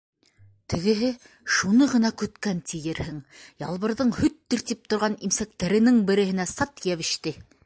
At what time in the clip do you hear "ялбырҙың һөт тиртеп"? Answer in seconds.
3.67-4.93